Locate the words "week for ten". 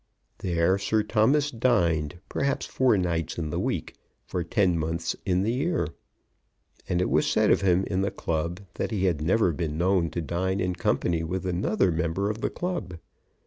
3.59-4.79